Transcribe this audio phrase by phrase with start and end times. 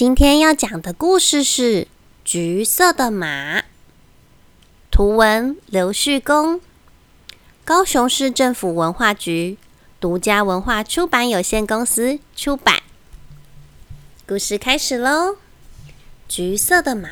[0.00, 1.82] 今天要讲的故事是
[2.24, 3.58] 《橘色的马》，
[4.90, 6.62] 图文刘旭公，
[7.66, 9.58] 高雄市政府文化局
[10.00, 12.76] 独家文化出版有限公司出版。
[14.26, 15.36] 故事开始喽！
[16.26, 17.10] 橘色的马，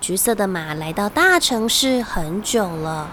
[0.00, 3.12] 橘色的马来到大城市很久了，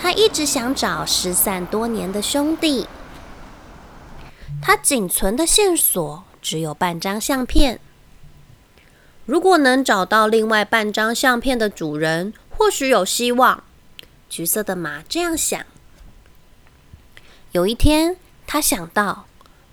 [0.00, 2.88] 他一直想找失散多年的兄弟。
[4.60, 6.24] 他仅存的线索。
[6.46, 7.80] 只有半张相片。
[9.24, 13.64] 如果能找到另外半张相片的主人，或许有希望。
[14.30, 15.66] 橘色的马这样想。
[17.50, 19.26] 有一天，他想到：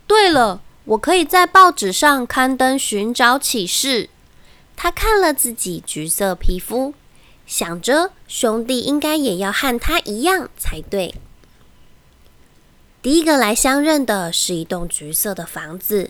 [0.07, 4.09] 对了，我可以在报纸上刊登寻找启事。
[4.75, 6.95] 他看了自己橘色皮肤，
[7.45, 11.13] 想着兄弟应该也要和他一样才对。
[13.03, 16.09] 第一个来相认的是一栋橘色的房子。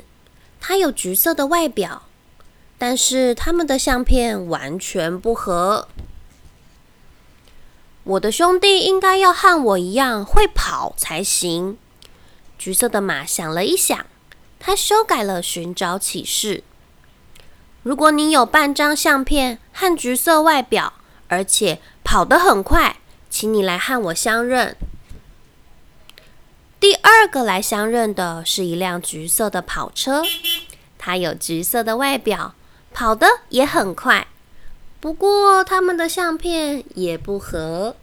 [0.66, 2.04] 它有橘色的外表，
[2.78, 5.90] 但是他们的相片完全不合。
[8.06, 11.78] 我的兄弟应该要和我一样会跑才行。
[12.58, 14.06] 橘色的马想了一想，
[14.58, 16.64] 他修改了寻找启事。
[17.82, 20.94] 如果你有半张相片和橘色外表，
[21.28, 24.78] 而且跑得很快，请你来和我相认。
[26.80, 30.22] 第二个来相认的是一辆橘色的跑车。
[31.06, 32.56] 它有橘色的外表，
[32.94, 34.26] 跑得也很快。
[35.02, 37.98] 不过，他们的相片也不合。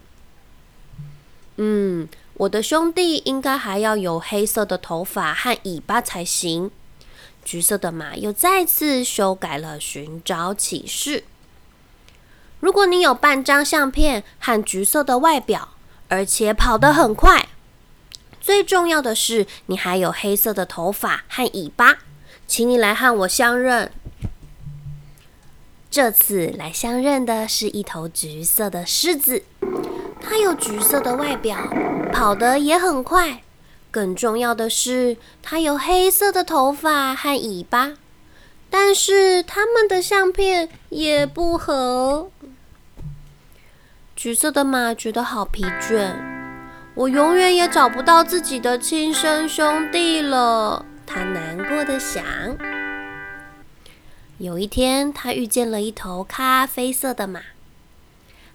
[1.55, 6.69] 嗯，我的兄弟应该还要有黑色的头发和尾巴才行。
[7.43, 11.23] 橘色的马又再次修改了寻找启事。
[12.59, 15.69] 如果你有半张相片和橘色的外表，
[16.07, 17.49] 而且跑得很快，
[18.39, 21.97] 最重要的是你还有黑色的头发和尾巴。
[22.51, 23.89] 请你来和我相认。
[25.89, 29.43] 这次来相认的是一头橘色的狮子，
[30.19, 31.57] 它有橘色的外表，
[32.11, 33.41] 跑得也很快。
[33.89, 37.93] 更重要的是，它有黑色的头发和尾巴。
[38.69, 42.29] 但是它们的相片也不合。
[44.13, 46.13] 橘色的马觉得好疲倦，
[46.95, 50.85] 我永远也找不到自己的亲生兄弟了。
[51.13, 52.23] 他难过的想。
[54.37, 57.41] 有一天，他遇见了一头咖啡色的马。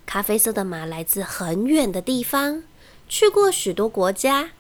[0.07, 2.63] 咖啡色的马来自很远的地方，
[3.11, 4.53] 去过许多国家。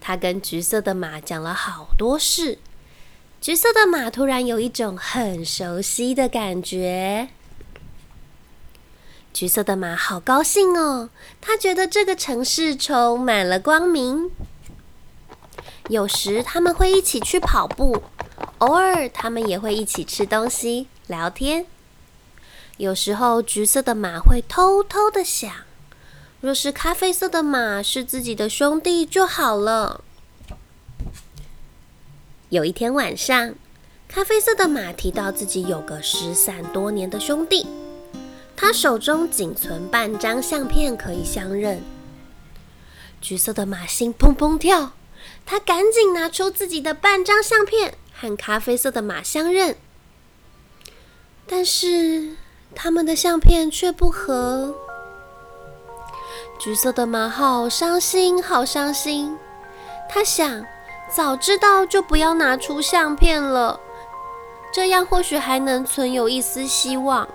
[0.00, 2.58] 他跟橘色的马讲了好多事。
[3.42, 7.28] 橘色的马突然有一种很熟悉的感觉。
[9.34, 11.10] 橘色的马好高兴哦，
[11.42, 14.30] 他觉得这个城市充满了光明。
[15.88, 18.02] 有时他们会一起去跑步，
[18.58, 21.66] 偶尔他们也会一起吃东西、聊天。
[22.78, 25.50] 有时候橘色的马会偷偷的想：
[26.40, 30.02] 若是咖啡色的马是自己的兄弟就好了。
[32.48, 33.54] 有一天晚上，
[34.08, 37.66] 咖啡色的马提到自己有个失散多年的兄弟，
[38.56, 41.82] 他手中仅存半张相片可以相认。
[43.20, 44.92] 橘色的马心砰砰跳。
[45.44, 49.76] 他赶紧拿出自己的半张相片，和咖啡色的马相认，
[51.46, 52.36] 但是
[52.74, 54.74] 他们的相片却不合。
[56.58, 59.36] 橘色的马好伤心，好伤心。
[60.08, 60.64] 他想，
[61.12, 63.80] 早知道就不要拿出相片了，
[64.72, 67.28] 这样或许还能存有一丝希望。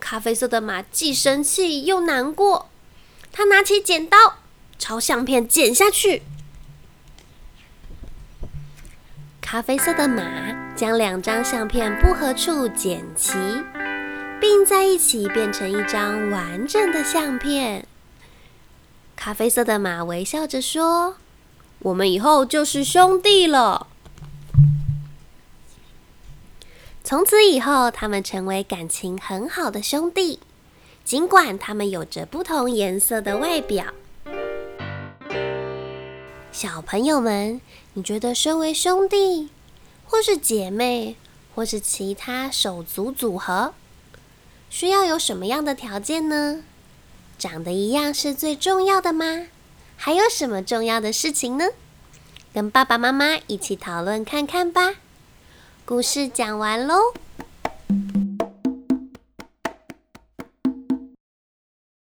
[0.00, 2.68] 咖啡色的马既生气又难过，
[3.32, 4.16] 他拿起剪刀，
[4.78, 6.22] 朝相片剪下去。
[9.48, 10.24] 咖啡色的马
[10.74, 13.32] 将两张相片不合处剪齐，
[14.40, 17.86] 并在一起变成一张完整的相片。
[19.14, 21.18] 咖啡色的马微笑着说
[21.78, 23.86] ：“我们以后就是兄弟了。”
[27.04, 30.40] 从此以后，他们成为感情很好的兄弟，
[31.04, 33.94] 尽管他们有着不同颜色的外表。
[36.58, 37.60] 小朋友们，
[37.92, 39.50] 你觉得身为兄弟，
[40.06, 41.14] 或是姐妹，
[41.54, 43.74] 或是其他手足组合，
[44.70, 46.62] 需要有什么样的条件呢？
[47.38, 49.48] 长得一样是最重要的吗？
[49.98, 51.66] 还有什么重要的事情呢？
[52.54, 54.94] 跟爸爸妈妈一起讨论看看吧。
[55.84, 57.12] 故事讲完喽。